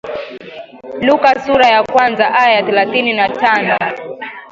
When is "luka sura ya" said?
1.07-1.83